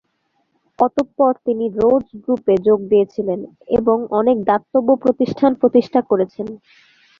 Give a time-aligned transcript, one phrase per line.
[0.79, 3.39] অতঃপর তিনি 'রোজ' গ্রুপে যোগ দিয়েছিলেন
[3.77, 6.47] এবং অনেক দাতব্য প্রতিষ্ঠান প্রতিষ্ঠা করেছেন।